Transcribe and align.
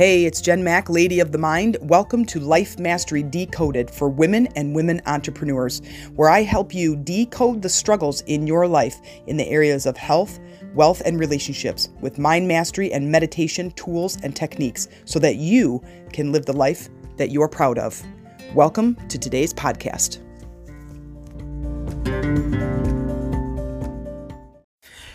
Hey, 0.00 0.24
it's 0.24 0.40
Jen 0.40 0.64
Mack, 0.64 0.88
Lady 0.88 1.20
of 1.20 1.30
the 1.30 1.36
Mind. 1.36 1.76
Welcome 1.82 2.24
to 2.24 2.40
Life 2.40 2.78
Mastery 2.78 3.22
Decoded 3.22 3.90
for 3.90 4.08
women 4.08 4.46
and 4.56 4.74
women 4.74 5.02
entrepreneurs, 5.04 5.82
where 6.14 6.30
I 6.30 6.40
help 6.40 6.74
you 6.74 6.96
decode 6.96 7.60
the 7.60 7.68
struggles 7.68 8.22
in 8.22 8.46
your 8.46 8.66
life 8.66 8.98
in 9.26 9.36
the 9.36 9.46
areas 9.46 9.84
of 9.84 9.98
health, 9.98 10.40
wealth, 10.74 11.02
and 11.04 11.20
relationships 11.20 11.90
with 12.00 12.18
mind 12.18 12.48
mastery 12.48 12.90
and 12.90 13.12
meditation 13.12 13.72
tools 13.72 14.16
and 14.22 14.34
techniques 14.34 14.88
so 15.04 15.18
that 15.18 15.36
you 15.36 15.84
can 16.14 16.32
live 16.32 16.46
the 16.46 16.54
life 16.54 16.88
that 17.18 17.30
you're 17.30 17.46
proud 17.46 17.78
of. 17.78 18.02
Welcome 18.54 18.94
to 19.08 19.18
today's 19.18 19.52
podcast. 19.52 20.20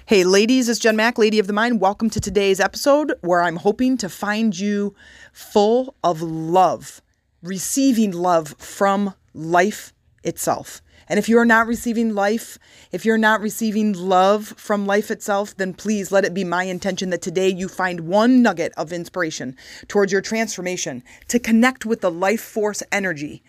Hey, 0.08 0.24
ladies, 0.24 0.70
it's 0.70 0.78
Jen 0.78 0.98
Mack, 0.98 1.18
Lady 1.18 1.40
of 1.40 1.48
the 1.48 1.54
Mind. 1.54 1.82
Welcome 1.82 2.12
to 2.12 2.20
today's 2.20 2.60
episode 2.60 3.16
where 3.22 3.42
I'm 3.42 3.56
hoping 3.56 3.98
to 3.98 4.08
find 4.08 4.56
you 4.56 4.94
full 5.34 5.96
of 6.04 6.22
love, 6.22 7.02
receiving 7.42 8.12
love 8.12 8.50
from 8.60 9.16
life 9.34 9.94
itself. 10.24 10.84
And 11.10 11.18
if 11.18 11.28
you're 11.28 11.44
not 11.44 11.66
receiving 11.66 12.14
life, 12.14 12.60
if 12.92 13.04
you're 13.04 13.18
not 13.18 13.42
receiving 13.42 13.94
love 13.94 14.50
from 14.58 14.86
life 14.86 15.10
itself, 15.10 15.58
then 15.58 15.74
please 15.74 16.12
let 16.12 16.24
it 16.24 16.36
be 16.36 16.44
my 16.44 16.66
intention 16.66 17.10
that 17.10 17.24
today 17.24 17.50
you 17.50 17.68
find 17.68 18.02
one 18.02 18.44
nugget 18.44 18.74
of 18.78 18.94
inspiration 18.94 19.58
towards 19.88 20.12
your 20.12 20.22
transformation 20.22 21.02
to 21.30 21.40
connect 21.40 21.84
with 21.84 22.02
the 22.02 22.12
life 22.12 22.42
force 22.42 22.84
energy 22.92 23.42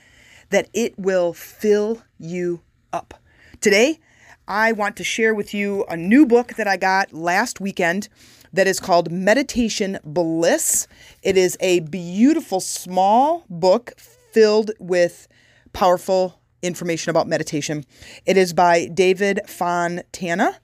that 0.48 0.70
it 0.72 0.98
will 0.98 1.34
fill 1.34 2.02
you 2.18 2.62
up. 2.94 3.12
Today, 3.60 4.00
I 4.48 4.70
want 4.70 4.96
to 4.96 5.04
share 5.04 5.34
with 5.34 5.52
you 5.52 5.84
a 5.88 5.96
new 5.96 6.24
book 6.24 6.54
that 6.54 6.68
I 6.68 6.76
got 6.76 7.12
last 7.12 7.60
weekend 7.60 8.08
that 8.52 8.68
is 8.68 8.78
called 8.78 9.10
Meditation 9.10 9.98
Bliss. 10.04 10.86
It 11.22 11.36
is 11.36 11.56
a 11.58 11.80
beautiful 11.80 12.60
small 12.60 13.44
book 13.50 13.94
filled 13.98 14.70
with 14.78 15.26
powerful 15.72 16.40
information 16.62 17.10
about 17.10 17.26
meditation. 17.26 17.84
It 18.24 18.36
is 18.36 18.52
by 18.52 18.86
David 18.86 19.40
Fontana 19.48 20.60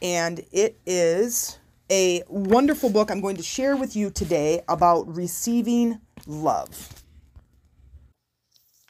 and 0.00 0.40
it 0.50 0.78
is 0.86 1.58
a 1.90 2.22
wonderful 2.26 2.88
book 2.88 3.10
I'm 3.10 3.20
going 3.20 3.36
to 3.36 3.42
share 3.42 3.76
with 3.76 3.94
you 3.94 4.10
today 4.10 4.62
about 4.66 5.14
receiving 5.14 6.00
love. 6.26 6.99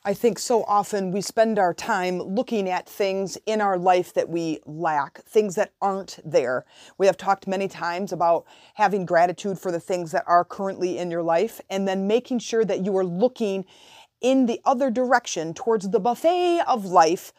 I 0.03 0.15
think 0.15 0.39
so 0.39 0.65
often 0.65 1.13
we 1.13 1.21
spend 1.21 1.59
our 1.59 1.75
time 1.75 2.23
looking 2.23 2.71
at 2.71 2.89
things 2.89 3.37
in 3.45 3.61
our 3.61 3.77
life 3.77 4.15
that 4.15 4.31
we 4.31 4.61
lack, 4.65 5.23
things 5.25 5.57
that 5.57 5.75
aren't 5.83 6.19
there. 6.25 6.65
We 6.97 7.05
have 7.05 7.19
talked 7.19 7.47
many 7.47 7.69
times 7.69 8.11
about 8.11 8.47
having 8.75 9.05
gratitude 9.05 9.59
for 9.59 9.71
the 9.71 9.79
things 9.79 10.13
that 10.13 10.25
are 10.27 10.43
currently 10.43 10.97
in 10.97 11.11
your 11.11 11.23
life 11.23 11.61
and 11.69 11.87
then 11.87 12.07
making 12.07 12.39
sure 12.39 12.65
that 12.65 12.83
you 12.83 12.97
are 12.97 13.05
looking 13.05 13.67
in 14.23 14.47
the 14.47 14.63
other 14.65 14.91
direction 14.91 15.53
towards 15.53 15.91
the 15.91 16.01
buffet 16.01 16.63
of 16.67 16.87
life 16.87 17.35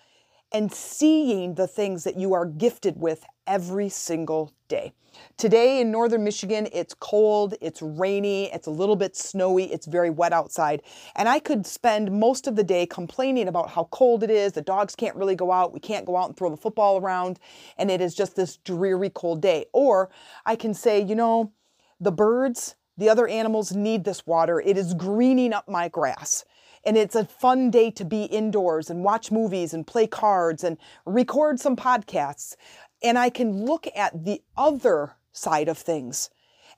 and 0.51 0.71
seeing 0.71 1.55
the 1.55 1.67
things 1.67 2.03
that 2.03 2.17
you 2.17 2.33
are 2.33 2.45
gifted 2.45 2.99
with 2.99 3.25
every 3.47 3.89
single 3.89 4.53
day. 4.67 4.93
Today 5.37 5.81
in 5.81 5.91
northern 5.91 6.23
Michigan, 6.23 6.67
it's 6.71 6.93
cold, 6.93 7.55
it's 7.59 7.81
rainy, 7.81 8.51
it's 8.53 8.67
a 8.67 8.71
little 8.71 8.95
bit 8.95 9.15
snowy, 9.15 9.65
it's 9.71 9.85
very 9.85 10.09
wet 10.09 10.31
outside. 10.31 10.81
And 11.15 11.27
I 11.27 11.39
could 11.39 11.65
spend 11.65 12.11
most 12.11 12.47
of 12.47 12.55
the 12.55 12.63
day 12.63 12.85
complaining 12.85 13.47
about 13.47 13.69
how 13.69 13.85
cold 13.91 14.23
it 14.23 14.29
is, 14.29 14.53
the 14.53 14.61
dogs 14.61 14.95
can't 14.95 15.15
really 15.15 15.35
go 15.35 15.51
out, 15.51 15.73
we 15.73 15.79
can't 15.79 16.05
go 16.05 16.15
out 16.15 16.29
and 16.29 16.37
throw 16.37 16.49
the 16.49 16.57
football 16.57 16.97
around, 16.97 17.39
and 17.77 17.91
it 17.91 17.99
is 17.99 18.15
just 18.15 18.35
this 18.35 18.57
dreary 18.57 19.09
cold 19.09 19.41
day. 19.41 19.65
Or 19.73 20.09
I 20.45 20.55
can 20.55 20.73
say, 20.73 21.03
you 21.03 21.15
know, 21.15 21.51
the 21.99 22.11
birds, 22.11 22.75
the 22.97 23.09
other 23.09 23.27
animals 23.27 23.73
need 23.73 24.03
this 24.03 24.25
water. 24.25 24.59
It 24.61 24.77
is 24.77 24.93
greening 24.93 25.53
up 25.53 25.67
my 25.67 25.89
grass. 25.89 26.45
And 26.83 26.97
it's 26.97 27.15
a 27.15 27.25
fun 27.25 27.69
day 27.69 27.91
to 27.91 28.03
be 28.03 28.23
indoors 28.23 28.89
and 28.89 29.03
watch 29.03 29.31
movies 29.31 29.73
and 29.73 29.85
play 29.85 30.07
cards 30.07 30.63
and 30.63 30.77
record 31.05 31.59
some 31.59 31.75
podcasts 31.75 32.55
and 33.03 33.17
I 33.17 33.29
can 33.29 33.65
look 33.65 33.87
at 33.95 34.25
the 34.25 34.41
other 34.55 35.15
side 35.31 35.67
of 35.67 35.77
things. 35.77 36.29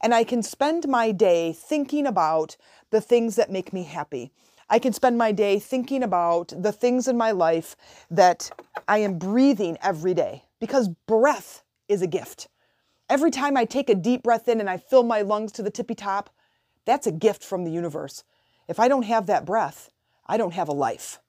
And 0.01 0.13
I 0.13 0.23
can 0.23 0.44
spend 0.44 0.88
my 0.88 1.11
day 1.11 1.53
thinking 1.53 2.05
about 2.05 2.57
the 2.91 3.01
things 3.01 3.35
that 3.35 3.51
make 3.51 3.73
me 3.73 3.83
happy. 3.83 4.31
I 4.69 4.79
can 4.79 4.94
spend 4.94 5.17
my 5.17 5.31
day 5.31 5.59
thinking 5.59 6.03
about 6.03 6.53
the 6.57 6.72
things 6.72 7.07
in 7.07 7.17
my 7.17 7.31
life 7.31 7.75
that 8.09 8.49
I 8.88 8.99
am 8.99 9.17
breathing 9.17 9.78
every 9.81 10.13
day 10.13 10.44
because 10.59 10.89
breath 11.07 11.63
is 11.88 12.01
a 12.01 12.07
gift. 12.07 12.47
Every 13.09 13.31
time 13.31 13.57
I 13.57 13.66
take 13.66 13.89
a 13.89 13.95
deep 13.95 14.23
breath 14.23 14.47
in 14.47 14.59
and 14.59 14.69
I 14.69 14.78
fill 14.78 15.03
my 15.03 15.22
lungs 15.22 15.51
to 15.53 15.63
the 15.63 15.69
tippy 15.69 15.95
top, 15.95 16.29
that's 16.85 17.07
a 17.07 17.11
gift 17.11 17.44
from 17.44 17.63
the 17.63 17.72
universe. 17.72 18.23
If 18.67 18.79
I 18.79 18.88
don't 18.88 19.03
have 19.03 19.25
that 19.28 19.45
breath, 19.45 19.89
I 20.25 20.38
don't 20.38 20.53
have 20.53 20.69
a 20.69 20.73
life 20.73 21.19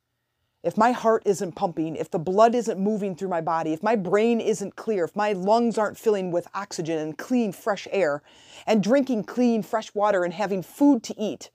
if 0.65 0.79
my 0.79 0.93
heart 0.93 1.23
isn't 1.27 1.53
pumping, 1.53 1.95
if 1.95 2.11
the 2.11 2.19
blood 2.19 2.55
isn't 2.55 2.81
moving 2.81 3.15
through 3.15 3.29
my 3.29 3.43
body, 3.43 3.75
if 3.75 3.83
my 3.83 3.95
brain 3.95 4.41
isn't 4.41 4.77
clear, 4.77 5.05
if 5.05 5.15
my 5.15 5.35
lungs 5.35 5.77
aren't 5.77 5.99
filling 5.99 6.31
with 6.33 6.49
oxygen 6.55 6.99
and 6.99 7.19
clean, 7.19 7.53
fresh 7.53 7.87
air, 7.91 8.23
and 8.67 8.83
drinking 8.83 9.25
clean, 9.25 9.63
fresh 9.63 9.95
water 9.95 10.25
and 10.25 10.33
having 10.33 10.63
food 10.63 11.03
to 11.03 11.15
eat, 11.21 11.51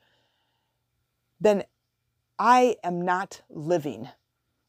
then 1.41 1.63
I 2.37 2.77
am 2.83 3.01
not 3.01 3.41
living. 3.49 4.09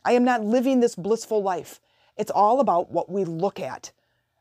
I 0.06 0.12
am 0.12 0.24
not 0.24 0.42
living 0.42 0.80
this 0.80 0.96
blissful 0.96 1.42
life. 1.42 1.78
It's 2.16 2.30
all 2.30 2.60
about 2.60 2.90
what 2.90 3.10
we 3.10 3.24
look 3.24 3.60
at. 3.60 3.92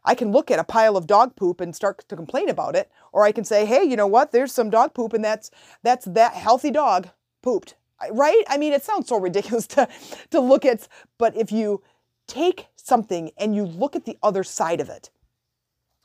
I 0.06 0.16
can 0.16 0.32
look 0.32 0.50
at 0.50 0.60
a 0.60 0.64
pile 0.64 0.96
of 0.96 1.08
dog 1.08 1.36
poop 1.36 1.60
and 1.60 1.76
start 1.76 2.08
to 2.08 2.16
complain 2.16 2.48
about 2.48 2.74
it, 2.74 2.90
or 3.12 3.26
I 3.26 3.34
can 3.34 3.44
say, 3.44 3.66
"Hey, 3.66 3.84
you 3.84 3.98
know 3.98 4.08
what? 4.08 4.32
There's 4.32 4.54
some 4.54 4.70
dog 4.70 4.94
poop 4.94 5.12
and 5.12 5.24
that's 5.24 5.52
that's 5.84 6.06
that 6.06 6.34
healthy 6.34 6.72
dog 6.72 7.10
pooped 7.42 7.76
right? 8.12 8.44
I 8.48 8.58
mean, 8.58 8.74
it 8.74 8.84
sounds 8.84 9.08
so 9.08 9.20
ridiculous 9.20 9.68
to, 9.76 9.88
to 10.32 10.40
look 10.40 10.66
at, 10.66 10.88
but 11.18 11.36
if 11.36 11.52
you 11.52 11.84
take 12.28 12.68
something 12.76 13.32
and 13.38 13.56
you 13.56 13.66
look 13.66 13.96
at 13.96 14.06
the 14.06 14.18
other 14.22 14.44
side 14.44 14.80
of 14.80 14.90
it, 14.90 15.10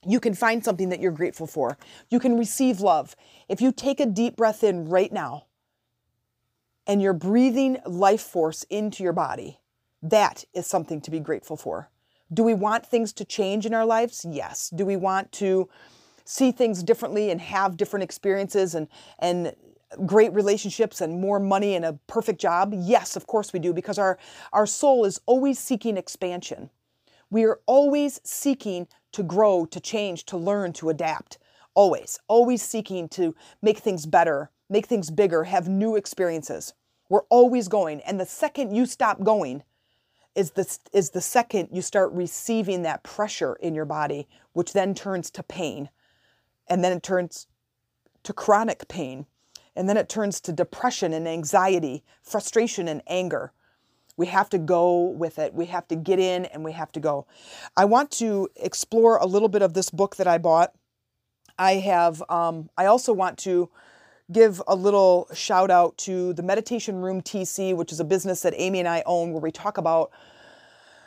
you 0.07 0.21
can 0.21 0.35
find 0.35 0.65
something 0.65 0.91
that 0.91 1.01
you're 1.01 1.13
grateful 1.13 1.47
for. 1.47 1.79
You 2.11 2.21
can 2.21 2.39
receive 2.39 2.81
love. 2.81 3.17
If 3.49 3.61
you 3.61 3.73
take 3.73 4.01
a 4.01 4.07
deep 4.07 4.37
breath 4.37 4.63
in 4.63 4.89
right 4.89 5.13
now 5.13 5.47
and 6.87 7.01
you're 7.01 7.15
breathing 7.15 7.79
life 7.87 8.21
force 8.21 8.65
into 8.65 9.03
your 9.03 9.13
body, 9.13 9.61
that 10.03 10.45
is 10.53 10.67
something 10.67 11.01
to 11.03 11.11
be 11.11 11.21
grateful 11.21 11.57
for. 11.57 11.91
Do 12.33 12.43
we 12.43 12.55
want 12.55 12.85
things 12.85 13.13
to 13.15 13.25
change 13.25 13.65
in 13.65 13.73
our 13.73 13.87
lives? 13.87 14.27
Yes. 14.29 14.71
Do 14.75 14.85
we 14.85 14.97
want 14.97 15.33
to 15.33 15.69
see 16.25 16.53
things 16.53 16.83
differently 16.83 17.31
and 17.31 17.41
have 17.41 17.77
different 17.77 18.03
experiences 18.03 18.75
and 18.75 18.89
and 19.19 19.55
great 20.07 20.33
relationships 20.33 21.01
and 21.01 21.21
more 21.21 21.39
money 21.39 21.75
and 21.75 21.85
a 21.85 21.99
perfect 22.07 22.41
job? 22.41 22.73
Yes, 22.77 23.17
of 23.17 23.27
course 23.27 23.53
we 23.53 23.59
do, 23.59 23.73
because 23.73 23.99
our, 23.99 24.19
our 24.53 24.67
soul 24.67 25.05
is 25.05 25.21
always 25.27 25.59
seeking 25.59 25.97
expansion. 25.97 26.71
We 27.31 27.45
are 27.45 27.61
always 27.67 28.21
seeking 28.25 28.87
to 29.13 29.23
grow, 29.23 29.67
to 29.67 29.81
change, 29.81 30.25
to 30.27 30.37
learn, 30.37 30.73
to 30.75 30.91
adapt. 30.91 31.39
Always, 31.75 32.21
always 32.29 32.63
seeking 32.63 33.09
to 33.11 33.35
make 33.63 33.79
things 33.79 34.07
better, 34.07 34.51
make 34.71 34.87
things 34.87 35.11
bigger, 35.11 35.45
have 35.45 35.69
new 35.69 35.97
experiences. 35.97 36.75
We're 37.09 37.23
always 37.31 37.69
going. 37.69 38.01
And 38.03 38.21
the 38.21 38.27
second 38.27 38.75
you 38.75 38.87
stop 38.87 39.23
going, 39.23 39.63
is 40.35 40.53
the, 40.53 40.79
is 40.93 41.11
the 41.11 41.21
second 41.21 41.69
you 41.73 41.81
start 41.83 42.13
receiving 42.13 42.83
that 42.83 43.03
pressure 43.05 43.55
in 43.55 43.75
your 43.75 43.85
body, 43.85 44.27
which 44.53 44.73
then 44.73 44.95
turns 44.95 45.31
to 45.31 45.43
pain. 45.43 45.91
And 46.67 46.83
then 46.83 46.97
it 46.97 47.03
turns 47.03 47.47
to 48.25 48.33
chronic 48.33 48.89
pain. 48.89 49.27
And 49.77 49.89
then 49.89 49.97
it 49.97 50.09
turns 50.09 50.41
to 50.43 50.53
depression 50.53 51.13
and 51.13 51.27
anxiety, 51.27 52.05
frustration 52.23 52.89
and 52.89 53.03
anger. 53.07 53.53
We 54.17 54.27
have 54.27 54.49
to 54.51 54.59
go 54.59 55.07
with 55.09 55.39
it. 55.39 55.55
We 55.55 55.67
have 55.67 55.89
to 55.89 55.97
get 55.97 56.21
in 56.21 56.45
and 56.47 56.65
we 56.65 56.73
have 56.73 56.93
to 56.93 57.01
go. 57.01 57.27
I 57.77 57.85
want 57.85 58.11
to 58.13 58.49
explore 58.57 59.17
a 59.17 59.27
little 59.27 59.49
bit 59.49 59.63
of 59.63 59.75
this 59.75 59.91
book 59.91 60.17
that 60.17 60.29
I 60.29 60.39
bought. 60.39 60.73
I 61.59 61.75
have, 61.75 62.23
um, 62.29 62.71
I 62.77 62.87
also 62.87 63.13
want 63.13 63.39
to 63.41 63.71
give 64.31 64.63
a 64.67 64.75
little 64.75 65.29
shout 65.35 65.71
out 65.71 65.97
to 65.99 66.33
the 66.33 66.43
Meditation 66.43 66.97
Room 66.97 67.21
TC, 67.21 67.77
which 67.77 67.93
is 67.93 68.01
a 68.01 68.05
business 68.05 68.43
that 68.43 68.55
Amy 68.57 68.79
and 68.79 68.89
I 68.89 69.03
own 69.05 69.33
where 69.33 69.43
we 69.43 69.51
talk 69.51 69.77
about 69.79 70.11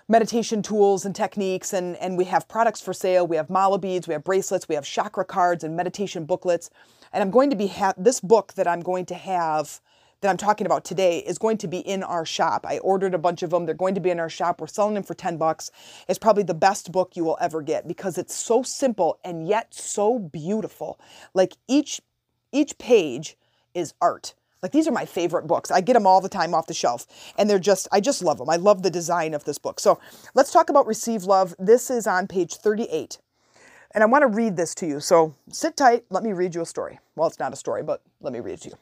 meditation 0.10 0.62
tools 0.62 1.06
and 1.06 1.16
techniques 1.16 1.74
and, 1.74 1.96
and 1.98 2.18
we 2.18 2.26
have 2.26 2.48
products 2.48 2.82
for 2.82 2.94
sale. 2.94 3.28
We 3.28 3.36
have 3.36 3.50
mala 3.50 3.78
beads, 3.78 4.08
we 4.08 4.14
have 4.14 4.24
bracelets, 4.24 4.68
we 4.70 4.76
have 4.76 4.86
chakra 4.86 5.26
cards 5.26 5.64
and 5.64 5.76
meditation 5.76 6.26
booklets. 6.26 6.70
And 7.12 7.22
I'm 7.22 7.32
going 7.32 7.50
to 7.50 7.56
be 7.56 7.68
ha- 7.68 7.94
this 7.98 8.20
book 8.20 8.54
that 8.54 8.68
I'm 8.68 8.82
going 8.82 9.06
to 9.08 9.16
have 9.16 9.82
that 10.22 10.30
I'm 10.30 10.38
talking 10.38 10.66
about 10.66 10.84
today 10.84 11.20
is 11.20 11.38
going 11.38 11.58
to 11.60 11.68
be 11.68 11.78
in 11.78 12.02
our 12.02 12.26
shop. 12.26 12.66
I 12.68 12.80
ordered 12.80 13.14
a 13.14 13.20
bunch 13.20 13.44
of 13.44 13.52
them. 13.52 13.66
They're 13.66 13.76
going 13.76 13.94
to 13.96 14.02
be 14.02 14.10
in 14.10 14.20
our 14.20 14.30
shop. 14.30 14.60
We're 14.60 14.68
selling 14.68 14.96
them 14.96 15.04
for 15.04 15.14
10 15.14 15.38
bucks. 15.38 15.70
It's 16.08 16.18
probably 16.18 16.42
the 16.44 16.56
best 16.56 16.92
book 16.92 17.16
you 17.16 17.24
will 17.24 17.38
ever 17.40 17.62
get 17.62 17.88
because 17.88 18.18
it's 18.18 18.34
so 18.34 18.64
simple 18.64 19.20
and 19.24 19.48
yet 19.48 19.74
so 19.74 20.18
beautiful. 20.18 21.00
Like 21.34 21.54
each 21.68 22.02
each 22.52 22.78
page 22.78 23.38
is 23.74 23.94
art. 24.02 24.34
Like 24.62 24.72
these 24.72 24.88
are 24.88 24.92
my 24.92 25.06
favorite 25.06 25.48
books. 25.48 25.72
I 25.72 25.82
get 25.82 25.94
them 25.94 26.08
all 26.08 26.22
the 26.22 26.30
time 26.30 26.54
off 26.54 26.68
the 26.68 26.74
shelf 26.74 27.06
and 27.38 27.50
they're 27.50 27.60
just 27.60 27.88
I 27.92 28.00
just 28.00 28.24
love 28.24 28.38
them. 28.38 28.50
I 28.50 28.56
love 28.56 28.84
the 28.84 28.90
design 28.90 29.34
of 29.34 29.44
this 29.44 29.58
book. 29.58 29.80
So, 29.80 30.00
let's 30.34 30.52
talk 30.52 30.70
about 30.70 30.88
receive 30.88 31.24
love. 31.24 31.56
This 31.60 31.90
is 31.90 32.08
on 32.08 32.28
page 32.28 32.56
38. 32.56 33.20
And 33.92 34.04
I 34.04 34.08
want 34.08 34.24
to 34.24 34.28
read 34.28 34.58
this 34.58 34.76
to 34.76 34.88
you. 34.88 35.00
So 35.00 35.34
sit 35.52 35.78
tight. 35.78 36.06
Let 36.10 36.24
me 36.24 36.34
read 36.34 36.56
you 36.56 36.62
a 36.62 36.66
story. 36.66 37.00
Well, 37.16 37.28
it's 37.28 37.40
not 37.40 37.54
a 37.54 37.56
story, 37.56 37.84
but 37.84 38.02
let 38.22 38.34
me 38.34 38.40
read 38.40 38.54
it 38.54 38.62
to 38.62 38.70
you. 38.70 38.76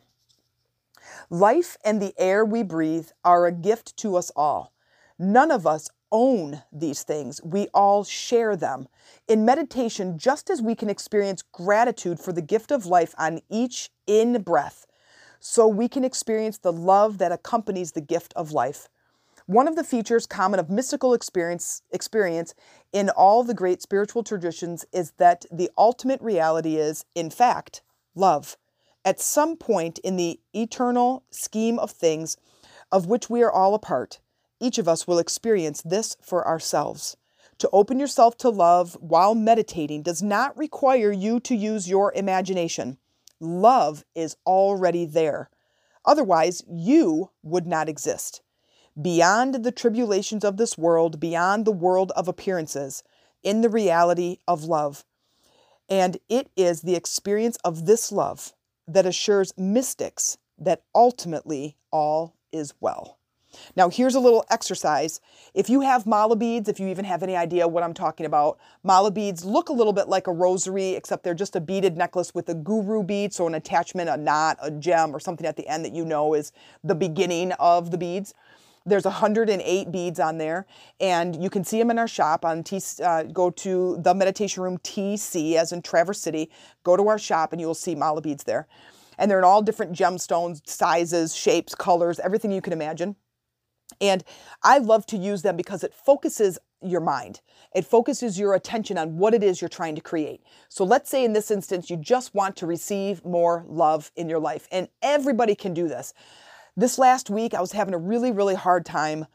Life 1.29 1.77
and 1.85 2.01
the 2.01 2.13
air 2.17 2.43
we 2.43 2.63
breathe 2.63 3.09
are 3.23 3.45
a 3.45 3.51
gift 3.51 3.95
to 3.97 4.15
us 4.15 4.31
all. 4.35 4.73
None 5.17 5.51
of 5.51 5.65
us 5.65 5.89
own 6.11 6.61
these 6.71 7.03
things, 7.03 7.41
we 7.43 7.67
all 7.73 8.03
share 8.03 8.55
them. 8.55 8.87
In 9.27 9.43
meditation, 9.43 10.17
just 10.17 10.49
as 10.49 10.61
we 10.61 10.75
can 10.75 10.89
experience 10.89 11.41
gratitude 11.41 12.19
for 12.19 12.31
the 12.31 12.41
gift 12.41 12.71
of 12.71 12.85
life 12.85 13.13
on 13.17 13.41
each 13.49 13.89
in 14.07 14.41
breath, 14.41 14.85
so 15.39 15.67
we 15.67 15.87
can 15.87 16.03
experience 16.03 16.57
the 16.57 16.73
love 16.73 17.17
that 17.17 17.31
accompanies 17.31 17.91
the 17.91 18.01
gift 18.01 18.33
of 18.35 18.51
life. 18.51 18.89
One 19.47 19.67
of 19.67 19.75
the 19.75 19.83
features 19.83 20.25
common 20.25 20.59
of 20.59 20.69
mystical 20.71 21.13
experience, 21.13 21.83
experience 21.91 22.55
in 22.91 23.09
all 23.09 23.43
the 23.43 23.53
great 23.53 23.81
spiritual 23.81 24.23
traditions 24.23 24.85
is 24.91 25.11
that 25.17 25.45
the 25.51 25.69
ultimate 25.77 26.21
reality 26.21 26.77
is, 26.77 27.05
in 27.13 27.29
fact, 27.29 27.83
love. 28.15 28.57
At 29.03 29.19
some 29.19 29.55
point 29.55 29.99
in 29.99 30.15
the 30.15 30.39
eternal 30.53 31.23
scheme 31.29 31.77
of 31.77 31.91
things 31.91 32.37
of 32.91 33.05
which 33.05 33.29
we 33.29 33.43
are 33.43 33.51
all 33.51 33.75
a 33.75 33.79
part, 33.79 34.19
each 34.59 34.79
of 34.79 34.87
us 34.87 35.05
will 35.05 35.19
experience 35.19 35.81
this 35.83 36.17
for 36.23 36.47
ourselves. 36.47 37.15
To 37.59 37.69
open 37.71 37.99
yourself 37.99 38.37
to 38.39 38.49
love 38.49 38.97
while 38.99 39.35
meditating 39.35 40.01
does 40.01 40.23
not 40.23 40.57
require 40.57 41.11
you 41.11 41.39
to 41.41 41.55
use 41.55 41.87
your 41.87 42.11
imagination. 42.13 42.97
Love 43.39 44.05
is 44.15 44.37
already 44.45 45.05
there. 45.05 45.49
Otherwise, 46.05 46.63
you 46.69 47.31
would 47.43 47.65
not 47.65 47.89
exist. 47.89 48.41
Beyond 49.01 49.63
the 49.63 49.71
tribulations 49.71 50.43
of 50.45 50.57
this 50.57 50.77
world, 50.77 51.19
beyond 51.19 51.65
the 51.65 51.71
world 51.71 52.11
of 52.15 52.27
appearances, 52.27 53.03
in 53.43 53.61
the 53.61 53.69
reality 53.69 54.37
of 54.47 54.63
love. 54.63 55.05
And 55.89 56.17
it 56.29 56.49
is 56.55 56.81
the 56.81 56.95
experience 56.95 57.57
of 57.63 57.85
this 57.85 58.11
love 58.11 58.53
that 58.87 59.05
assures 59.05 59.53
mystics 59.57 60.37
that 60.57 60.83
ultimately 60.93 61.77
all 61.91 62.35
is 62.51 62.73
well. 62.79 63.19
Now, 63.75 63.89
here's 63.89 64.15
a 64.15 64.19
little 64.19 64.45
exercise. 64.49 65.21
If 65.53 65.69
you 65.69 65.81
have 65.81 66.05
mala 66.05 66.35
beads, 66.35 66.69
if 66.69 66.79
you 66.79 66.87
even 66.87 67.05
have 67.05 67.23
any 67.23 67.35
idea 67.35 67.67
what 67.67 67.83
I'm 67.83 67.93
talking 67.93 68.25
about, 68.25 68.57
mala 68.83 69.11
beads 69.11 69.45
look 69.45 69.69
a 69.69 69.73
little 69.73 69.93
bit 69.93 70.07
like 70.07 70.27
a 70.27 70.31
rosary, 70.31 70.89
except 70.91 71.23
they're 71.23 71.33
just 71.33 71.55
a 71.55 71.61
beaded 71.61 71.97
necklace 71.97 72.33
with 72.33 72.49
a 72.49 72.55
guru 72.55 73.03
bead, 73.03 73.33
so 73.33 73.47
an 73.47 73.55
attachment, 73.55 74.09
a 74.09 74.17
knot, 74.17 74.57
a 74.61 74.71
gem, 74.71 75.15
or 75.15 75.19
something 75.19 75.45
at 75.45 75.57
the 75.57 75.67
end 75.67 75.85
that 75.85 75.93
you 75.93 76.05
know 76.05 76.33
is 76.33 76.51
the 76.83 76.95
beginning 76.95 77.51
of 77.53 77.91
the 77.91 77.97
beads. 77.97 78.33
There's 78.87 79.05
108 79.05 79.91
beads 79.91 80.19
on 80.19 80.37
there, 80.37 80.67
and 80.99 81.41
you 81.41 81.49
can 81.49 81.63
see 81.63 81.79
them 81.79 81.89
in 81.89 81.97
our 81.97 82.07
shop 82.07 82.45
on 82.45 82.63
T. 82.63 82.79
Uh, 83.03 83.23
go 83.23 83.49
to 83.49 83.97
the 83.99 84.13
Meditation 84.13 84.61
Room 84.61 84.77
TC, 84.77 85.55
as 85.55 85.71
in 85.71 85.81
Traverse 85.81 86.21
City. 86.21 86.51
Go 86.83 86.95
to 86.95 87.07
our 87.07 87.17
shop, 87.17 87.51
and 87.51 87.59
you 87.59 87.65
will 87.65 87.73
see 87.73 87.95
mala 87.95 88.21
beads 88.21 88.43
there, 88.43 88.67
and 89.17 89.29
they're 89.29 89.39
in 89.39 89.43
all 89.43 89.63
different 89.63 89.93
gemstones, 89.93 90.61
sizes, 90.69 91.35
shapes, 91.35 91.73
colors, 91.73 92.19
everything 92.19 92.51
you 92.51 92.61
can 92.61 92.73
imagine. 92.73 93.15
And 94.01 94.23
I 94.63 94.77
love 94.77 95.05
to 95.07 95.17
use 95.17 95.41
them 95.41 95.55
because 95.55 95.83
it 95.83 95.93
focuses 95.93 96.57
your 96.81 97.01
mind. 97.01 97.41
It 97.73 97.85
focuses 97.85 98.37
your 98.37 98.53
attention 98.53 98.97
on 98.97 99.17
what 99.17 99.33
it 99.33 99.43
is 99.43 99.61
you're 99.61 99.69
trying 99.69 99.95
to 99.95 100.01
create. 100.01 100.41
So 100.69 100.83
let's 100.83 101.09
say 101.09 101.25
in 101.25 101.33
this 101.33 101.51
instance, 101.51 101.89
you 101.89 101.97
just 101.97 102.35
want 102.35 102.55
to 102.57 102.67
receive 102.67 103.25
more 103.25 103.65
love 103.67 104.11
in 104.15 104.29
your 104.29 104.39
life, 104.39 104.67
and 104.71 104.87
everybody 105.01 105.55
can 105.55 105.73
do 105.73 105.87
this. 105.87 106.13
This 106.77 106.99
last 106.99 107.29
week, 107.29 107.53
I 107.53 107.61
was 107.61 107.71
having 107.71 107.93
a 107.93 107.97
really, 107.97 108.31
really 108.31 108.55
hard 108.55 108.85
time 108.85 109.25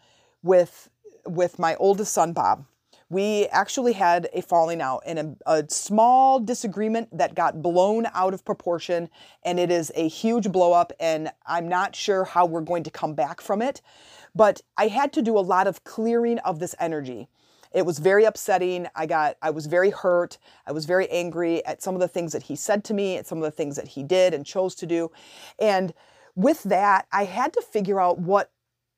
with, 0.43 0.89
with 1.27 1.59
my 1.59 1.75
oldest 1.77 2.13
son, 2.13 2.33
Bob. 2.33 2.67
We 3.09 3.47
actually 3.49 3.95
had 3.95 4.29
a 4.33 4.41
falling 4.41 4.81
out 4.81 5.03
and 5.05 5.19
a, 5.19 5.37
a 5.45 5.65
small 5.69 6.39
disagreement 6.39 7.09
that 7.19 7.35
got 7.35 7.61
blown 7.61 8.07
out 8.15 8.35
of 8.35 8.45
proportion, 8.45 9.11
and 9.43 9.59
it 9.59 9.71
is 9.73 9.91
a 9.97 10.07
huge 10.07 10.53
blow 10.53 10.73
up, 10.73 10.93
and 11.01 11.31
I'm 11.45 11.69
not 11.69 11.97
sure 11.97 12.25
how 12.25 12.47
we're 12.47 12.61
going 12.61 12.85
to 12.85 12.91
come 12.91 13.15
back 13.15 13.41
from 13.41 13.63
it. 13.63 13.83
But 14.35 14.61
I 14.77 14.89
had 14.89 15.13
to 15.15 15.23
do 15.23 15.39
a 15.39 15.41
lot 15.41 15.67
of 15.67 15.85
clearing 15.85 16.39
of 16.41 16.59
this 16.59 16.75
energy. 16.79 17.29
It 17.73 17.87
was 17.87 17.99
very 17.99 18.25
upsetting. 18.25 18.89
I 18.95 19.07
got 19.07 19.37
I 19.43 19.51
was 19.51 19.67
very 19.67 19.91
hurt. 19.91 20.39
I 20.67 20.73
was 20.73 20.87
very 20.87 21.09
angry 21.09 21.65
at 21.65 21.83
some 21.83 21.95
of 21.95 22.01
the 22.01 22.09
things 22.09 22.33
that 22.33 22.45
he 22.45 22.57
said 22.57 22.85
to 22.85 22.95
me, 22.95 23.17
at 23.17 23.27
some 23.27 23.39
of 23.39 23.45
the 23.45 23.51
things 23.51 23.77
that 23.77 23.89
he 23.89 24.03
did 24.03 24.35
and 24.35 24.45
chose 24.45 24.75
to 24.77 24.87
do. 24.87 25.11
And 25.59 25.95
with 26.35 26.63
that, 26.65 27.07
I 27.13 27.25
had 27.25 27.53
to 27.53 27.63
figure 27.63 28.01
out 28.01 28.19
what 28.19 28.51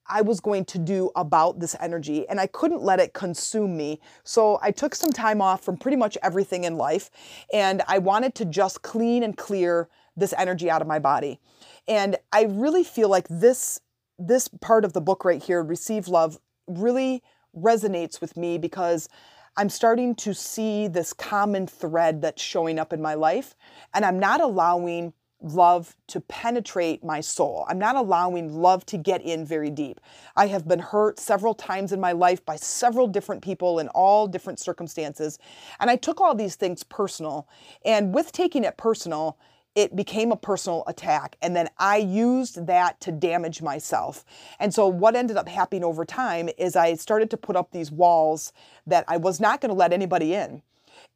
I 0.07 0.21
was 0.23 0.41
going 0.41 0.65
to 0.67 0.79
do 0.79 1.11
about 1.15 1.61
this 1.61 1.77
energy, 1.81 2.29
and 2.29 2.41
I 2.41 2.47
couldn't 2.47 2.83
let 2.83 2.99
it 2.99 3.13
consume 3.13 3.77
me. 3.77 4.01
So 4.25 4.59
I 4.61 4.71
took 4.71 4.95
some 4.95 5.13
time 5.13 5.41
off 5.41 5.63
from 5.63 5.77
pretty 5.77 5.97
much 5.97 6.19
everything 6.23 6.65
in 6.65 6.77
life, 6.77 7.11
and 7.53 7.83
I 7.87 7.99
wanted 7.99 8.35
to 8.37 8.45
just 8.45 8.83
clean 8.83 9.23
and 9.23 9.37
clear 9.37 9.89
this 10.17 10.35
energy 10.37 10.69
out 10.69 10.83
of 10.83 10.89
my 10.89 10.99
body. 10.99 11.41
And 11.87 12.17
I 12.33 12.45
really 12.45 12.85
feel 12.85 13.09
like 13.09 13.29
this 13.29 13.81
this 14.27 14.49
part 14.49 14.85
of 14.85 14.93
the 14.93 15.01
book 15.01 15.25
right 15.25 15.43
here, 15.43 15.63
Receive 15.63 16.09
Love, 16.09 16.39
really 16.67 17.23
resonates 17.57 18.21
with 18.21 18.37
me 18.37 18.59
because 18.59 19.09
I'm 19.57 19.69
starting 19.69 20.15
to 20.17 20.33
see 20.33 20.89
this 20.89 21.13
common 21.13 21.67
thread 21.67 22.23
that's 22.23 22.43
showing 22.43 22.79
up 22.79 22.93
in 22.93 23.03
my 23.03 23.15
life, 23.15 23.55
and 23.93 24.05
I'm 24.05 24.19
not 24.19 24.41
allowing 24.41 25.13
love 25.43 25.97
to 26.07 26.21
penetrate 26.21 27.05
my 27.05 27.21
soul. 27.21 27.67
I'm 27.69 27.79
not 27.79 27.97
allowing 27.97 28.55
love 28.55 28.87
to 28.87 28.97
get 28.97 29.23
in 29.23 29.45
very 29.45 29.71
deep. 29.71 30.01
I 30.37 30.47
have 30.47 30.69
been 30.69 30.79
hurt 30.79 31.19
several 31.19 31.53
times 31.55 31.93
in 31.93 32.01
my 32.01 32.13
life 32.13 32.45
by 32.47 32.57
several 32.57 33.09
different 33.09 33.43
people 33.43 33.81
in 33.81 33.89
all 33.89 34.29
different 34.29 34.61
circumstances. 34.61 35.39
And 35.81 35.91
I 35.91 35.97
took 35.97 36.21
all 36.21 36.35
these 36.35 36.55
things 36.55 36.85
personal. 36.85 37.49
And 37.85 38.15
with 38.15 38.31
taking 38.33 38.63
it 38.63 38.77
personal, 38.77 39.37
it 39.75 39.97
became 39.97 40.33
a 40.33 40.37
personal 40.37 40.85
attack. 40.87 41.37
And 41.41 41.57
then 41.57 41.69
I 41.79 41.97
used 41.97 42.67
that 42.67 43.01
to 43.01 43.13
damage 43.13 43.63
myself. 43.63 44.25
And 44.59 44.75
so, 44.75 44.87
what 44.87 45.17
ended 45.17 45.37
up 45.37 45.49
happening 45.49 45.85
over 45.85 46.05
time 46.05 46.49
is 46.59 46.77
I 46.77 46.95
started 46.95 47.31
to 47.31 47.37
put 47.37 47.57
up 47.57 47.73
these 47.73 47.91
walls 47.91 48.53
that 48.87 49.05
I 49.09 49.17
was 49.17 49.41
not 49.41 49.61
going 49.61 49.71
to 49.71 49.79
let 49.79 49.93
anybody 49.93 50.35
in. 50.35 50.63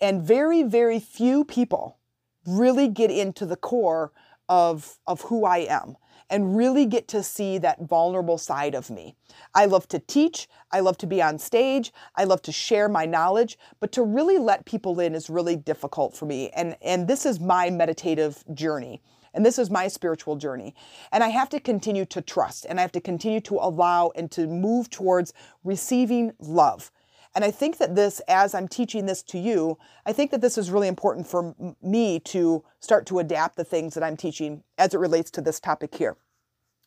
And 0.00 0.22
very, 0.22 0.62
very 0.62 0.98
few 1.00 1.44
people 1.44 1.98
really 2.46 2.88
get 2.88 3.10
into 3.10 3.44
the 3.44 3.56
core 3.56 4.12
of, 4.48 4.98
of 5.06 5.22
who 5.22 5.44
I 5.44 5.58
am 5.58 5.96
and 6.28 6.56
really 6.56 6.86
get 6.86 7.08
to 7.08 7.22
see 7.22 7.58
that 7.58 7.82
vulnerable 7.82 8.38
side 8.38 8.74
of 8.74 8.90
me. 8.90 9.14
I 9.54 9.66
love 9.66 9.88
to 9.88 9.98
teach, 9.98 10.48
I 10.72 10.80
love 10.80 10.98
to 10.98 11.06
be 11.06 11.22
on 11.22 11.38
stage, 11.38 11.92
I 12.16 12.24
love 12.24 12.42
to 12.42 12.52
share 12.52 12.88
my 12.88 13.06
knowledge, 13.06 13.58
but 13.80 13.92
to 13.92 14.02
really 14.02 14.38
let 14.38 14.64
people 14.64 14.98
in 15.00 15.14
is 15.14 15.30
really 15.30 15.56
difficult 15.56 16.16
for 16.16 16.26
me. 16.26 16.50
And, 16.50 16.76
and 16.82 17.06
this 17.06 17.26
is 17.26 17.38
my 17.38 17.70
meditative 17.70 18.44
journey. 18.54 19.02
And 19.34 19.44
this 19.44 19.58
is 19.58 19.70
my 19.70 19.86
spiritual 19.88 20.36
journey. 20.36 20.74
And 21.12 21.22
I 21.22 21.28
have 21.28 21.50
to 21.50 21.60
continue 21.60 22.06
to 22.06 22.22
trust 22.22 22.64
and 22.66 22.78
I 22.78 22.82
have 22.82 22.92
to 22.92 23.02
continue 23.02 23.40
to 23.42 23.56
allow 23.56 24.10
and 24.16 24.30
to 24.32 24.46
move 24.46 24.88
towards 24.88 25.34
receiving 25.62 26.32
love. 26.40 26.90
And 27.36 27.44
I 27.44 27.50
think 27.50 27.76
that 27.76 27.94
this, 27.94 28.20
as 28.28 28.54
I'm 28.54 28.66
teaching 28.66 29.04
this 29.04 29.22
to 29.24 29.38
you, 29.38 29.76
I 30.06 30.14
think 30.14 30.30
that 30.30 30.40
this 30.40 30.56
is 30.56 30.70
really 30.70 30.88
important 30.88 31.26
for 31.26 31.54
me 31.82 32.18
to 32.20 32.64
start 32.80 33.04
to 33.06 33.18
adapt 33.18 33.56
the 33.56 33.64
things 33.64 33.92
that 33.92 34.02
I'm 34.02 34.16
teaching 34.16 34.62
as 34.78 34.94
it 34.94 34.98
relates 34.98 35.30
to 35.32 35.42
this 35.42 35.60
topic 35.60 35.94
here. 35.94 36.16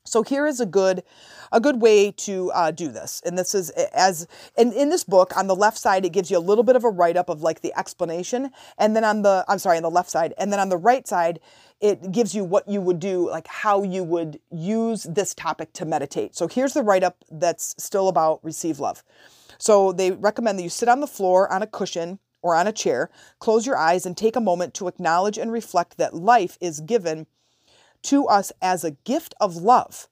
So 0.05 0.23
here 0.23 0.47
is 0.47 0.59
a 0.59 0.65
good, 0.65 1.03
a 1.51 1.61
good 1.61 1.83
way 1.83 2.11
to 2.11 2.51
uh, 2.53 2.71
do 2.71 2.87
this. 2.87 3.21
And 3.23 3.37
this 3.37 3.53
is 3.53 3.69
as, 3.69 4.27
and 4.57 4.73
in 4.73 4.89
this 4.89 5.03
book 5.03 5.37
on 5.37 5.45
the 5.45 5.55
left 5.55 5.77
side, 5.77 6.03
it 6.03 6.13
gives 6.13 6.31
you 6.31 6.39
a 6.39 6.39
little 6.39 6.63
bit 6.63 6.75
of 6.75 6.83
a 6.83 6.89
write 6.89 7.15
up 7.15 7.29
of 7.29 7.43
like 7.43 7.61
the 7.61 7.77
explanation. 7.77 8.49
And 8.79 8.95
then 8.95 9.03
on 9.03 9.21
the, 9.21 9.45
I'm 9.47 9.59
sorry, 9.59 9.77
on 9.77 9.83
the 9.83 9.91
left 9.91 10.09
side, 10.09 10.33
and 10.39 10.51
then 10.51 10.59
on 10.59 10.69
the 10.69 10.77
right 10.77 11.07
side, 11.07 11.39
it 11.79 12.11
gives 12.11 12.33
you 12.33 12.43
what 12.43 12.67
you 12.67 12.81
would 12.81 12.99
do, 12.99 13.29
like 13.29 13.45
how 13.45 13.83
you 13.83 14.03
would 14.03 14.39
use 14.49 15.03
this 15.03 15.35
topic 15.35 15.73
to 15.73 15.85
meditate. 15.85 16.35
So 16.35 16.47
here's 16.47 16.73
the 16.73 16.81
write 16.81 17.03
up 17.03 17.23
that's 17.29 17.75
still 17.77 18.07
about 18.07 18.43
receive 18.43 18.79
love. 18.79 19.03
So 19.59 19.91
they 19.91 20.11
recommend 20.11 20.57
that 20.57 20.63
you 20.63 20.69
sit 20.69 20.89
on 20.89 21.01
the 21.01 21.07
floor 21.07 21.51
on 21.51 21.61
a 21.61 21.67
cushion 21.67 22.19
or 22.41 22.55
on 22.55 22.67
a 22.67 22.71
chair, 22.71 23.09
close 23.39 23.67
your 23.67 23.77
eyes, 23.77 24.05
and 24.05 24.15
take 24.15 24.35
a 24.35 24.41
moment 24.41 24.73
to 24.75 24.87
acknowledge 24.87 25.37
and 25.37 25.51
reflect 25.51 25.97
that 25.97 26.15
life 26.15 26.57
is 26.61 26.79
given 26.79 27.27
to 28.03 28.25
us 28.27 28.51
as 28.61 28.83
a 28.83 28.91
gift 28.91 29.35
of 29.41 29.57
love, 29.57 30.07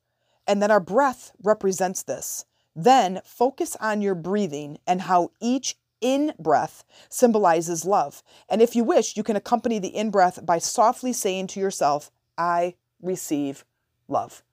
and 0.45 0.61
that 0.61 0.71
our 0.71 0.81
breath 0.81 1.31
represents 1.41 2.03
this. 2.03 2.45
Then 2.75 3.21
focus 3.23 3.77
on 3.79 4.01
your 4.01 4.13
breathing 4.13 4.77
and 4.85 5.01
how 5.03 5.31
each 5.41 5.77
in 6.01 6.33
breath 6.37 6.83
symbolizes 7.09 7.85
love. 7.85 8.21
And 8.49 8.61
if 8.61 8.75
you 8.75 8.83
wish, 8.83 9.17
you 9.17 9.23
can 9.23 9.35
accompany 9.35 9.79
the 9.79 9.95
in 9.95 10.11
breath 10.11 10.45
by 10.45 10.59
softly 10.59 11.13
saying 11.13 11.47
to 11.47 11.59
yourself, 11.59 12.11
I 12.37 12.75
receive 13.01 13.65
love. 14.07 14.43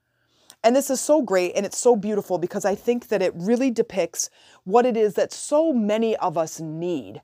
And 0.64 0.74
this 0.74 0.88
is 0.88 0.98
so 0.98 1.20
great 1.20 1.52
and 1.54 1.66
it's 1.66 1.76
so 1.76 1.94
beautiful 1.94 2.38
because 2.38 2.64
I 2.64 2.74
think 2.74 3.08
that 3.08 3.20
it 3.20 3.34
really 3.36 3.70
depicts 3.70 4.30
what 4.64 4.86
it 4.86 4.96
is 4.96 5.12
that 5.14 5.30
so 5.30 5.74
many 5.74 6.16
of 6.16 6.38
us 6.38 6.58
need. 6.58 7.20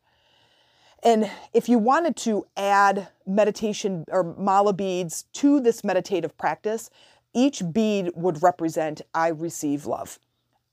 And 1.02 1.30
if 1.54 1.66
you 1.66 1.78
wanted 1.78 2.16
to 2.16 2.46
add 2.58 3.08
meditation 3.26 4.04
or 4.08 4.34
mala 4.36 4.74
beads 4.74 5.24
to 5.32 5.58
this 5.58 5.82
meditative 5.82 6.36
practice, 6.36 6.90
each 7.32 7.62
bead 7.72 8.12
would 8.14 8.42
represent 8.42 9.00
I 9.14 9.28
receive 9.28 9.86
love. 9.86 10.18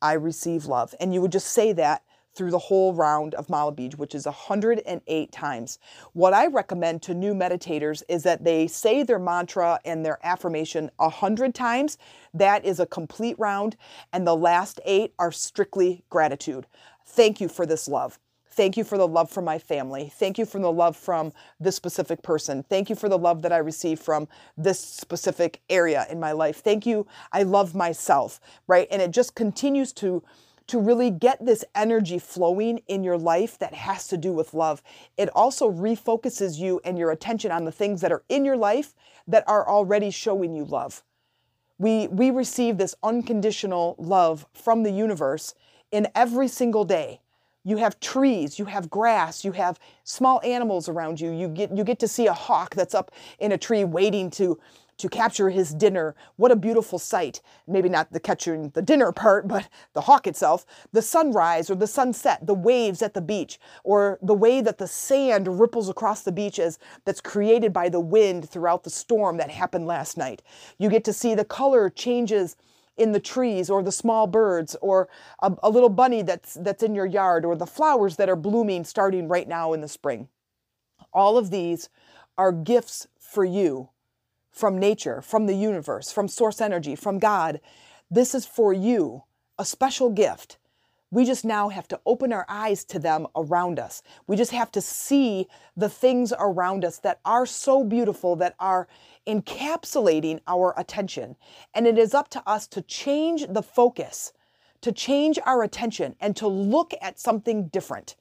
I 0.02 0.14
receive 0.14 0.66
love. 0.66 0.94
And 1.00 1.14
you 1.14 1.22
would 1.22 1.32
just 1.32 1.48
say 1.48 1.72
that 1.72 2.04
through 2.38 2.52
the 2.52 2.60
whole 2.60 2.94
round 2.94 3.34
of 3.34 3.50
Mala 3.50 3.72
beads, 3.72 3.98
which 3.98 4.14
is 4.14 4.26
108 4.26 5.32
times. 5.32 5.80
What 6.14 6.34
I 6.34 6.48
recommend 6.48 7.02
to 7.04 7.14
new 7.14 7.34
meditators 7.34 8.04
is 8.08 8.24
that 8.24 8.44
they 8.44 8.68
say 8.68 9.04
their 9.04 9.20
mantra 9.20 9.80
and 9.84 10.06
their 10.06 10.20
affirmation 10.24 10.92
100 10.98 11.56
times. 11.56 11.98
That 12.34 12.64
is 12.64 12.80
a 12.80 12.86
complete 12.86 13.38
round. 13.40 13.76
And 14.14 14.26
the 14.26 14.36
last 14.36 14.80
eight 14.86 15.14
are 15.18 15.32
strictly 15.32 16.04
gratitude. 16.10 16.68
Thank 17.06 17.42
you 17.42 17.50
for 17.50 17.66
this 17.66 17.88
love. 17.88 18.20
Thank 18.52 18.76
you 18.76 18.84
for 18.84 18.98
the 18.98 19.08
love 19.08 19.30
from 19.30 19.46
my 19.46 19.60
family. 19.60 20.12
Thank 20.16 20.40
you 20.40 20.46
for 20.46 20.58
the 20.60 20.72
love 20.72 20.98
from 20.98 21.32
this 21.60 21.76
specific 21.76 22.24
person. 22.24 22.64
Thank 22.64 22.90
you 22.90 22.96
for 22.96 23.08
the 23.08 23.18
love 23.18 23.44
that 23.44 23.54
I 23.54 23.58
receive 23.58 24.00
from 24.00 24.28
this 24.58 24.80
specific 24.80 25.62
area 25.70 26.08
in 26.10 26.20
my 26.20 26.32
life. 26.32 26.64
Thank 26.64 26.88
you. 26.88 27.06
I 27.32 27.44
love 27.44 27.76
myself, 27.76 28.40
right? 28.66 28.88
And 28.90 29.00
it 29.00 29.12
just 29.12 29.36
continues 29.36 29.94
to 29.94 30.24
to 30.68 30.80
really 30.80 31.10
get 31.10 31.46
this 31.46 31.64
energy 31.74 32.20
flowing 32.20 32.82
in 32.88 33.04
your 33.04 33.18
life 33.18 33.58
that 33.60 33.74
has 33.74 34.08
to 34.10 34.18
do 34.18 34.32
with 34.32 34.54
love. 34.54 34.82
It 35.18 35.30
also 35.34 35.72
refocuses 35.72 36.60
you 36.60 36.82
and 36.84 36.98
your 36.98 37.12
attention 37.12 37.52
on 37.52 37.66
the 37.66 37.72
things 37.72 38.02
that 38.02 38.12
are 38.12 38.24
in 38.30 38.46
your 38.46 38.58
life 38.58 38.94
that 39.28 39.44
are 39.48 39.68
already 39.68 40.12
showing 40.12 40.54
you 40.54 40.66
love. 40.66 41.04
We 41.80 42.08
we 42.08 42.32
receive 42.32 42.78
this 42.78 42.96
unconditional 43.04 43.96
love 43.98 44.48
from 44.54 44.84
the 44.84 44.92
universe 44.92 45.54
in 45.92 46.08
every 46.16 46.48
single 46.48 46.84
day 46.84 47.22
you 47.68 47.76
have 47.76 48.00
trees, 48.00 48.58
you 48.58 48.64
have 48.64 48.90
grass, 48.90 49.44
you 49.44 49.52
have 49.52 49.78
small 50.06 50.40
animals 50.42 50.88
around 50.88 51.20
you. 51.20 51.32
You 51.32 51.50
get 51.50 51.76
you 51.76 51.84
get 51.84 52.00
to 52.00 52.08
see 52.08 52.28
a 52.28 52.34
hawk 52.34 52.74
that's 52.76 52.96
up 52.96 53.12
in 53.40 53.52
a 53.52 53.58
tree 53.58 53.84
waiting 53.84 54.30
to 54.32 54.58
to 54.98 55.10
capture 55.10 55.50
his 55.50 55.74
dinner. 55.74 56.16
What 56.36 56.52
a 56.52 56.56
beautiful 56.56 57.00
sight. 57.00 57.42
Maybe 57.68 57.90
not 57.90 58.12
the 58.12 58.20
catching 58.20 58.70
the 58.70 58.82
dinner 58.82 59.12
part, 59.12 59.48
but 59.48 59.70
the 59.94 60.02
hawk 60.02 60.28
itself. 60.28 60.66
The 60.92 61.02
sunrise 61.02 61.70
or 61.70 61.76
the 61.76 61.88
sunset, 61.88 62.46
the 62.46 62.54
waves 62.54 63.02
at 63.02 63.14
the 63.14 63.22
beach, 63.22 63.60
or 63.84 64.20
the 64.22 64.34
way 64.34 64.62
that 64.62 64.78
the 64.78 64.88
sand 64.88 65.60
ripples 65.60 65.90
across 65.90 66.22
the 66.22 66.32
beaches 66.32 66.80
that's 67.06 67.22
created 67.22 67.74
by 67.74 67.90
the 67.90 68.00
wind 68.00 68.50
throughout 68.50 68.84
the 68.84 68.90
storm 68.90 69.38
that 69.38 69.50
happened 69.50 69.88
last 69.88 70.18
night. 70.18 70.42
You 70.78 70.90
get 70.90 71.04
to 71.06 71.14
see 71.14 71.36
the 71.36 71.46
color 71.46 71.90
changes 71.90 72.56
in 72.98 73.12
the 73.12 73.20
trees 73.20 73.70
or 73.70 73.84
the 73.84 73.92
small 73.92 74.26
birds 74.26 74.76
or 74.82 75.08
a, 75.42 75.54
a, 75.62 75.70
little 75.70 75.90
bunny 75.90 76.24
that's 76.24 76.56
that's 76.56 76.82
in 76.82 76.96
your 76.96 77.06
yard 77.06 77.46
or 77.46 77.56
the 77.56 77.68
flowers 77.68 78.16
that 78.16 78.28
are 78.28 78.36
blooming 78.36 78.84
starting 78.84 79.28
right 79.28 79.48
now 79.48 79.74
in 79.74 79.82
the 79.82 79.88
spring. 79.88 80.28
All 81.14 81.38
of 81.38 81.52
these 81.52 81.90
are 82.38 82.52
gifts 82.52 83.08
for 83.20 83.46
you 83.46 83.90
from 84.58 84.78
nature, 84.78 85.22
from 85.22 85.46
the 85.46 85.56
universe, 85.56 86.12
from 86.12 86.28
source 86.28 86.60
energy, 86.60 86.96
from 86.96 87.20
God. 87.20 87.62
This 88.10 88.34
is 88.34 88.46
for 88.46 88.74
you, 88.74 89.24
a 89.60 89.66
special 89.66 90.10
gift. 90.10 90.58
We 91.10 91.24
just 91.24 91.46
now 91.46 91.70
have 91.70 91.88
to 91.90 92.02
open 92.06 92.34
our 92.34 92.46
eyes 92.50 92.84
to 92.86 93.00
them 93.00 93.28
around 93.36 93.80
us. 93.80 94.02
We 94.26 94.36
just 94.36 94.52
have 94.52 94.72
to 94.74 94.82
see 94.82 95.48
the 95.78 95.88
things 95.88 96.34
around 96.38 96.84
us 96.84 97.00
that 97.00 97.20
are 97.24 97.46
so 97.46 97.84
beautiful, 97.84 98.36
that 98.38 98.56
are 98.60 98.88
encapsulating 99.26 100.42
our 100.48 100.74
attention. 100.76 101.38
And 101.74 101.88
it 101.88 101.98
is 101.98 102.14
up 102.14 102.30
to 102.30 102.44
us 102.46 102.68
to 102.68 102.82
change 102.82 103.46
the 103.48 103.64
focus, 103.64 104.34
to 104.82 104.92
change 104.92 105.40
our 105.46 105.64
attention, 105.64 106.16
and 106.20 106.36
to 106.36 106.48
look 106.48 106.94
at 107.02 107.20
something 107.20 107.68
different. 107.68 108.16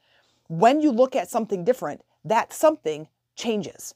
When 0.48 0.80
you 0.80 0.92
look 0.92 1.16
at 1.16 1.28
something 1.28 1.64
different, 1.64 2.02
that 2.24 2.52
something 2.52 3.08
changes. 3.34 3.94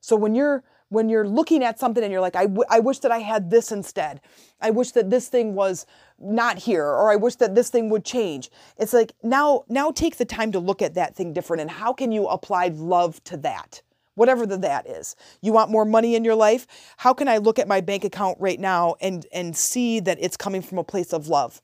So 0.00 0.16
when 0.16 0.34
you're 0.34 0.64
when 0.90 1.08
you're 1.08 1.28
looking 1.28 1.62
at 1.62 1.78
something 1.78 2.02
and 2.02 2.10
you're 2.10 2.20
like, 2.20 2.36
I, 2.36 2.44
w- 2.44 2.64
I 2.70 2.80
wish 2.80 3.00
that 3.00 3.12
I 3.12 3.18
had 3.18 3.50
this 3.50 3.72
instead. 3.72 4.20
I 4.60 4.70
wish 4.70 4.92
that 4.92 5.10
this 5.10 5.28
thing 5.28 5.54
was 5.54 5.86
not 6.18 6.58
here, 6.58 6.84
or 6.84 7.10
I 7.10 7.16
wish 7.16 7.36
that 7.36 7.54
this 7.54 7.70
thing 7.70 7.90
would 7.90 8.04
change. 8.04 8.50
It's 8.78 8.92
like 8.92 9.12
now, 9.22 9.64
now 9.68 9.90
take 9.90 10.16
the 10.16 10.24
time 10.24 10.52
to 10.52 10.58
look 10.58 10.82
at 10.82 10.94
that 10.94 11.14
thing 11.14 11.32
different 11.32 11.60
and 11.60 11.70
how 11.70 11.92
can 11.92 12.10
you 12.12 12.26
apply 12.26 12.68
love 12.68 13.22
to 13.24 13.36
that? 13.38 13.82
whatever 14.18 14.44
the 14.44 14.58
that 14.58 14.84
is. 14.88 15.14
You 15.40 15.52
want 15.52 15.70
more 15.70 15.84
money 15.84 16.16
in 16.16 16.24
your 16.24 16.34
life? 16.34 16.66
How 16.96 17.14
can 17.14 17.28
I 17.28 17.36
look 17.38 17.58
at 17.58 17.68
my 17.68 17.80
bank 17.80 18.04
account 18.04 18.36
right 18.40 18.58
now 18.58 18.96
and 19.00 19.24
and 19.32 19.56
see 19.56 20.00
that 20.00 20.18
it's 20.20 20.36
coming 20.36 20.60
from 20.60 20.76
a 20.76 20.84
place 20.84 21.12
of 21.12 21.28
love? 21.28 21.62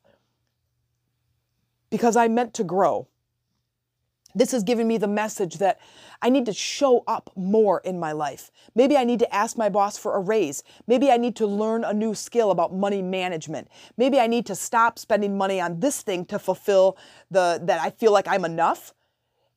Because 1.91 2.17
I 2.17 2.29
meant 2.29 2.55
to 2.55 2.65
grow. 2.65 3.09
This 4.35 4.51
has 4.51 4.65
given 4.65 4.89
me 4.89 4.99
the 4.99 5.07
message 5.07 5.59
that 5.59 5.79
I 6.21 6.29
need 6.29 6.47
to 6.47 6.53
show 6.53 7.05
up 7.07 7.31
more 7.37 7.81
in 7.85 8.01
my 8.01 8.13
life. 8.13 8.51
Maybe 8.75 8.97
I 8.97 9.05
need 9.05 9.21
to 9.21 9.35
ask 9.35 9.57
my 9.57 9.69
boss 9.69 9.97
for 9.97 10.17
a 10.17 10.21
raise. 10.21 10.65
Maybe 10.89 11.11
I 11.11 11.17
need 11.17 11.37
to 11.37 11.47
learn 11.47 11.85
a 11.85 11.95
new 11.95 12.15
skill 12.15 12.51
about 12.51 12.75
money 12.75 13.01
management. 13.01 13.69
Maybe 13.97 14.19
I 14.19 14.27
need 14.27 14.47
to 14.47 14.57
stop 14.57 14.99
spending 14.99 15.39
money 15.39 15.61
on 15.61 15.79
this 15.81 16.03
thing 16.03 16.25
to 16.27 16.39
fulfill 16.39 16.97
the 17.31 17.61
that 17.63 17.81
I 17.81 17.91
feel 17.91 18.13
like 18.13 18.27
I'm 18.27 18.45
enough 18.45 18.93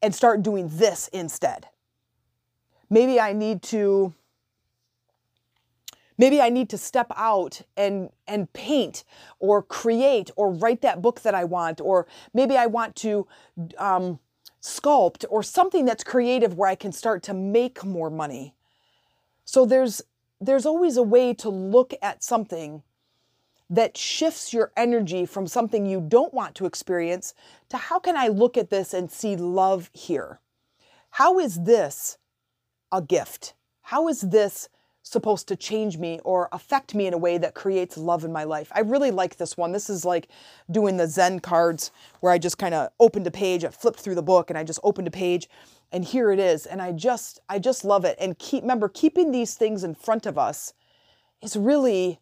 and 0.02 0.14
start 0.14 0.44
doing 0.44 0.70
this 0.72 1.08
instead. 1.08 1.68
Maybe 2.90 3.20
I 3.20 3.34
need 3.34 3.64
to 3.64 4.14
maybe 6.20 6.40
I 6.40 6.50
need 6.50 6.70
to 6.70 6.78
step 6.78 7.12
out 7.16 7.62
and 7.76 8.12
and 8.28 8.52
paint 8.54 9.04
or 9.40 9.64
create 9.64 10.30
or 10.36 10.52
write 10.52 10.82
that 10.82 11.02
book 11.02 11.22
that 11.22 11.34
I 11.34 11.46
want 11.46 11.82
or 11.82 12.08
maybe 12.34 12.56
I 12.58 12.68
want 12.68 12.96
to 12.98 13.28
um, 13.80 14.20
sculpt 14.68 15.26
or 15.30 15.42
something 15.42 15.86
that's 15.86 16.04
creative 16.04 16.56
where 16.56 16.70
I 16.70 16.76
can 16.76 16.92
start 16.92 17.24
to 17.24 17.34
make 17.34 17.84
more 17.84 18.10
money. 18.10 18.54
So 19.46 19.66
there's 19.66 20.02
there's 20.40 20.66
always 20.66 20.98
a 20.98 21.04
way 21.04 21.34
to 21.34 21.50
look 21.50 21.94
at 22.02 22.24
something 22.24 22.84
that 23.70 23.98
shifts 23.98 24.54
your 24.54 24.72
energy 24.78 25.26
from 25.26 25.48
something 25.48 25.86
you 25.86 26.00
don't 26.00 26.34
want 26.34 26.54
to 26.56 26.66
experience 26.66 27.34
to 27.70 27.78
how 27.78 28.00
can 28.00 28.16
I 28.16 28.28
look 28.28 28.56
at 28.56 28.70
this 28.70 28.94
and 28.94 29.12
see 29.12 29.36
love 29.36 29.90
here? 29.94 30.40
How 31.12 31.40
is 31.40 31.64
this 31.64 32.18
a 32.92 33.02
gift? 33.02 33.56
How 33.82 34.08
is 34.08 34.22
this 34.22 34.70
supposed 35.12 35.48
to 35.48 35.56
change 35.56 35.98
me 35.98 36.20
or 36.24 36.50
affect 36.52 36.94
me 36.94 37.08
in 37.08 37.14
a 37.14 37.18
way 37.18 37.38
that 37.38 37.54
creates 37.54 37.98
love 37.98 38.24
in 38.24 38.32
my 38.32 38.44
life? 38.44 38.72
I 38.74 38.82
really 38.82 39.12
like 39.12 39.38
this 39.38 39.58
one. 39.58 39.72
This 39.72 39.90
is 39.90 40.06
like 40.06 40.28
doing 40.70 40.98
the 40.98 41.08
Zen 41.08 41.40
cards 41.40 41.92
where 42.20 42.32
I 42.32 42.38
just 42.38 42.58
kind 42.58 42.74
of 42.74 42.90
opened 43.00 43.28
a 43.28 43.32
page, 43.32 43.64
I 43.64 43.70
flipped 43.70 44.00
through 44.00 44.16
the 44.16 44.22
book 44.22 44.50
and 44.50 44.58
I 44.58 44.64
just 44.64 44.80
opened 44.84 45.08
a 45.08 45.12
page 45.12 45.50
and 45.92 46.04
here 46.04 46.32
it 46.32 46.40
is 46.40 46.66
and 46.66 46.82
I 46.82 46.92
just 46.92 47.40
I 47.48 47.60
just 47.60 47.86
love 47.86 48.06
it 48.06 48.18
and 48.20 48.38
keep 48.38 48.64
remember 48.64 48.90
keeping 48.90 49.32
these 49.32 49.56
things 49.56 49.84
in 49.84 49.96
front 49.96 50.26
of 50.26 50.38
us 50.38 50.74
is 51.42 51.56
really 51.56 52.20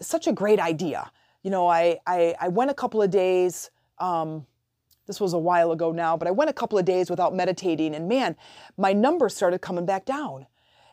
such 0.00 0.26
a 0.26 0.32
great 0.32 0.60
idea. 0.60 1.10
You 1.42 1.50
know, 1.50 1.68
I 1.68 1.98
I, 2.06 2.34
I 2.40 2.48
went 2.48 2.70
a 2.70 2.74
couple 2.74 3.02
of 3.02 3.10
days 3.10 3.70
um, 3.98 4.46
this 5.08 5.20
was 5.20 5.32
a 5.32 5.38
while 5.38 5.72
ago 5.72 5.90
now, 5.90 6.16
but 6.16 6.28
I 6.28 6.30
went 6.30 6.50
a 6.50 6.52
couple 6.52 6.78
of 6.78 6.84
days 6.84 7.08
without 7.08 7.34
meditating, 7.34 7.94
and 7.94 8.08
man, 8.08 8.36
my 8.76 8.92
numbers 8.92 9.34
started 9.34 9.60
coming 9.60 9.86
back 9.86 10.04
down. 10.04 10.46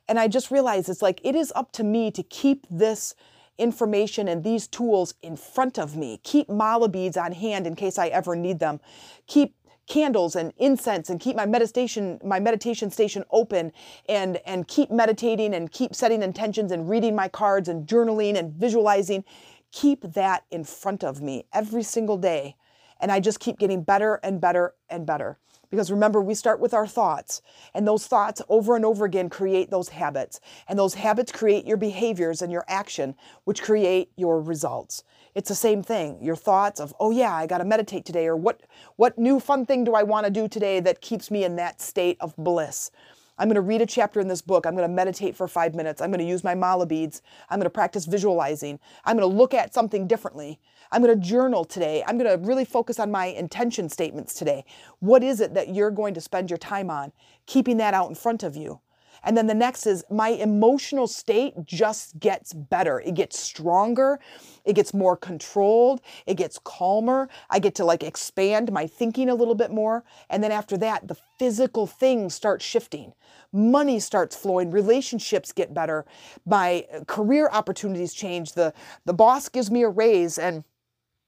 And 0.07 0.19
I 0.19 0.27
just 0.27 0.51
realized 0.51 0.89
it's 0.89 1.01
like 1.01 1.19
it 1.23 1.35
is 1.35 1.51
up 1.55 1.71
to 1.73 1.83
me 1.83 2.11
to 2.11 2.23
keep 2.23 2.65
this 2.69 3.15
information 3.57 4.27
and 4.27 4.43
these 4.43 4.67
tools 4.67 5.13
in 5.21 5.37
front 5.37 5.79
of 5.79 5.95
me. 5.95 6.19
Keep 6.23 6.49
mala 6.49 6.89
beads 6.89 7.17
on 7.17 7.31
hand 7.31 7.65
in 7.65 7.75
case 7.75 7.97
I 7.97 8.07
ever 8.07 8.35
need 8.35 8.59
them. 8.59 8.79
Keep 9.27 9.55
candles 9.87 10.35
and 10.35 10.51
incense 10.57 11.09
and 11.11 11.19
keep 11.19 11.35
my 11.35 11.45
meditation 11.45 12.19
my 12.23 12.39
meditation 12.39 12.89
station 12.89 13.23
open 13.29 13.71
and 14.09 14.37
and 14.47 14.67
keep 14.67 14.89
meditating 14.89 15.53
and 15.53 15.71
keep 15.71 15.93
setting 15.93 16.23
intentions 16.23 16.71
and 16.71 16.89
reading 16.89 17.15
my 17.15 17.27
cards 17.27 17.69
and 17.69 17.85
journaling 17.85 18.35
and 18.35 18.51
visualizing 18.53 19.23
keep 19.71 20.01
that 20.01 20.43
in 20.49 20.63
front 20.63 21.03
of 21.03 21.21
me 21.21 21.45
every 21.53 21.83
single 21.83 22.17
day 22.17 22.55
and 22.99 23.11
I 23.11 23.19
just 23.19 23.39
keep 23.39 23.59
getting 23.59 23.83
better 23.83 24.15
and 24.23 24.39
better 24.41 24.73
and 24.89 25.05
better. 25.05 25.37
Because 25.75 25.91
remember, 25.91 26.21
we 26.21 26.35
start 26.35 26.61
with 26.61 26.73
our 26.73 26.87
thoughts, 26.87 27.41
and 27.73 27.85
those 27.85 28.07
thoughts 28.07 28.41
over 28.47 28.77
and 28.77 28.85
over 28.85 29.03
again 29.03 29.27
create 29.27 29.69
those 29.69 29.89
habits. 29.89 30.39
And 30.69 30.79
those 30.79 30.93
habits 30.93 31.33
create 31.33 31.67
your 31.67 31.75
behaviors 31.75 32.41
and 32.41 32.49
your 32.49 32.63
action, 32.69 33.13
which 33.43 33.61
create 33.61 34.09
your 34.15 34.39
results. 34.39 35.03
It's 35.35 35.49
the 35.49 35.55
same 35.55 35.83
thing. 35.83 36.23
Your 36.23 36.37
thoughts 36.37 36.79
of, 36.79 36.95
oh 36.97 37.11
yeah, 37.11 37.33
I 37.35 37.45
got 37.45 37.57
to 37.57 37.65
meditate 37.65 38.05
today, 38.05 38.25
or 38.25 38.37
what, 38.37 38.61
what 38.95 39.19
new 39.19 39.37
fun 39.41 39.65
thing 39.65 39.83
do 39.83 39.95
I 39.95 40.03
want 40.03 40.25
to 40.25 40.31
do 40.31 40.47
today 40.47 40.79
that 40.79 41.01
keeps 41.01 41.29
me 41.29 41.43
in 41.43 41.57
that 41.57 41.81
state 41.81 42.15
of 42.21 42.33
bliss? 42.37 42.89
I'm 43.37 43.47
going 43.47 43.55
to 43.55 43.61
read 43.61 43.81
a 43.81 43.85
chapter 43.85 44.19
in 44.19 44.27
this 44.27 44.41
book. 44.41 44.65
I'm 44.65 44.75
going 44.75 44.87
to 44.87 44.93
meditate 44.93 45.35
for 45.35 45.47
five 45.47 45.75
minutes. 45.75 46.01
I'm 46.01 46.09
going 46.09 46.19
to 46.19 46.25
use 46.25 46.43
my 46.43 46.55
mala 46.55 46.85
beads. 46.85 47.21
I'm 47.49 47.59
going 47.59 47.65
to 47.65 47.69
practice 47.69 48.05
visualizing. 48.05 48.79
I'm 49.03 49.17
going 49.17 49.29
to 49.29 49.35
look 49.35 49.53
at 49.53 49.73
something 49.73 50.07
differently. 50.07 50.59
I'm 50.91 51.01
going 51.01 51.19
to 51.19 51.27
journal 51.27 51.65
today. 51.65 52.03
I'm 52.07 52.17
going 52.17 52.29
to 52.29 52.47
really 52.47 52.63
focus 52.63 52.99
on 52.99 53.11
my 53.11 53.25
intention 53.25 53.89
statements 53.89 54.33
today. 54.33 54.63
What 54.99 55.23
is 55.23 55.41
it 55.41 55.53
that 55.53 55.75
you're 55.75 55.91
going 55.91 56.13
to 56.13 56.21
spend 56.21 56.49
your 56.49 56.57
time 56.57 56.89
on? 56.89 57.11
Keeping 57.45 57.77
that 57.77 57.93
out 57.93 58.07
in 58.07 58.15
front 58.15 58.43
of 58.43 58.55
you. 58.55 58.79
And 59.25 59.35
then 59.35 59.47
the 59.47 59.53
next 59.53 59.87
is 59.87 60.05
my 60.09 60.29
emotional 60.29 61.07
state 61.07 61.53
just 61.65 62.19
gets 62.19 62.53
better. 62.53 63.01
It 63.01 63.15
gets 63.15 63.39
stronger. 63.39 64.19
It 64.63 64.73
gets 64.73 64.93
more 64.93 65.17
controlled. 65.17 66.01
It 66.27 66.35
gets 66.35 66.59
calmer. 66.59 67.27
I 67.49 67.59
get 67.59 67.75
to 67.75 67.85
like 67.85 68.03
expand 68.03 68.71
my 68.71 68.87
thinking 68.87 69.29
a 69.29 69.35
little 69.35 69.55
bit 69.55 69.71
more. 69.71 70.03
And 70.29 70.43
then 70.43 70.51
after 70.51 70.77
that, 70.77 71.07
the 71.07 71.17
physical 71.37 71.87
things 71.87 72.33
start 72.35 72.61
shifting. 72.61 73.13
Money 73.51 73.99
starts 73.99 74.35
flowing. 74.35 74.69
Relationships 74.71 75.51
get 75.51 75.73
better. 75.73 76.05
My 76.45 76.85
career 77.07 77.49
opportunities 77.51 78.13
change. 78.13 78.53
The, 78.53 78.73
the 79.05 79.13
boss 79.13 79.49
gives 79.49 79.71
me 79.71 79.81
a 79.81 79.89
raise 79.89 80.37
and 80.37 80.63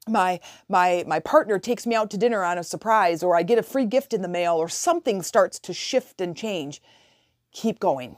my 0.09 0.39
my 0.69 1.03
my 1.05 1.19
partner 1.19 1.59
takes 1.59 1.85
me 1.85 1.93
out 1.93 2.09
to 2.11 2.17
dinner 2.17 2.43
on 2.43 2.57
a 2.57 2.63
surprise 2.63 3.23
or 3.23 3.35
I 3.35 3.43
get 3.43 3.57
a 3.57 3.63
free 3.63 3.85
gift 3.85 4.13
in 4.13 4.21
the 4.21 4.29
mail 4.29 4.55
or 4.55 4.69
something 4.69 5.21
starts 5.21 5.59
to 5.59 5.73
shift 5.73 6.21
and 6.21 6.35
change. 6.35 6.81
Keep 7.57 7.79
going. 7.79 8.17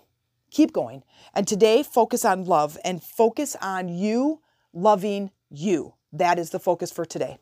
Keep 0.51 0.73
going. 0.73 1.01
And 1.33 1.47
today 1.47 1.81
focus 1.81 2.25
on 2.25 2.43
love 2.43 2.77
and 2.83 3.01
focus 3.01 3.55
on 3.61 3.87
you 3.87 4.41
loving 4.73 5.31
you. 5.49 5.93
That 6.11 6.37
is 6.37 6.49
the 6.49 6.59
focus 6.59 6.91
for 6.91 7.05
today. 7.05 7.37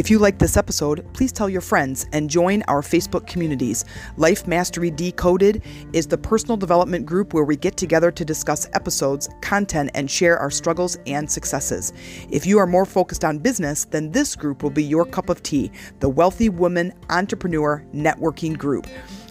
If 0.00 0.08
you 0.08 0.18
like 0.18 0.38
this 0.38 0.56
episode, 0.56 1.06
please 1.12 1.30
tell 1.30 1.50
your 1.50 1.60
friends 1.60 2.06
and 2.14 2.30
join 2.30 2.62
our 2.68 2.80
Facebook 2.80 3.26
communities. 3.26 3.84
Life 4.16 4.46
Mastery 4.46 4.90
Decoded 4.90 5.62
is 5.92 6.06
the 6.06 6.16
personal 6.16 6.56
development 6.56 7.04
group 7.04 7.34
where 7.34 7.44
we 7.44 7.54
get 7.54 7.76
together 7.76 8.10
to 8.10 8.24
discuss 8.24 8.66
episodes, 8.72 9.28
content, 9.42 9.90
and 9.92 10.10
share 10.10 10.38
our 10.38 10.50
struggles 10.50 10.96
and 11.06 11.30
successes. 11.30 11.92
If 12.30 12.46
you 12.46 12.58
are 12.58 12.66
more 12.66 12.86
focused 12.86 13.26
on 13.26 13.40
business, 13.40 13.84
then 13.84 14.10
this 14.10 14.34
group 14.34 14.62
will 14.62 14.70
be 14.70 14.82
your 14.82 15.04
cup 15.04 15.28
of 15.28 15.42
tea 15.42 15.70
the 15.98 16.08
Wealthy 16.08 16.48
Woman 16.48 16.94
Entrepreneur 17.10 17.84
Networking 17.92 18.56
Group. 18.56 18.86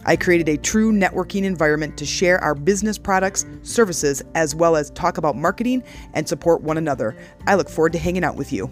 I 0.06 0.14
created 0.14 0.48
a 0.48 0.56
true 0.56 0.92
networking 0.92 1.42
environment 1.42 1.96
to 1.96 2.06
share 2.06 2.38
our 2.44 2.54
business 2.54 2.96
products, 2.96 3.44
services, 3.62 4.22
as 4.36 4.54
well 4.54 4.76
as 4.76 4.90
talk 4.90 5.18
about 5.18 5.36
marketing 5.36 5.82
and 6.14 6.28
support 6.28 6.62
one 6.62 6.78
another. 6.78 7.16
I 7.48 7.56
look 7.56 7.68
forward 7.68 7.90
to 7.94 7.98
hanging 7.98 8.22
out 8.22 8.36
with 8.36 8.52
you. 8.52 8.70